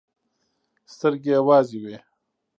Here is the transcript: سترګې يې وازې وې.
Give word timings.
سترګې 0.93 1.33
يې 1.35 1.39
وازې 1.47 1.77
وې. 1.83 1.97